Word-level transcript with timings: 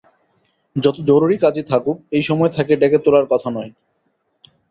যত 0.75 0.97
জরুরি 1.09 1.37
কাজই 1.37 1.63
থাকুক, 1.63 1.97
এই 2.11 2.23
সময় 2.23 2.51
তাঁকে 2.55 2.73
ডেকে 2.81 2.99
তোলার 3.05 3.25
কথা 3.31 3.49
নয়। 3.49 3.71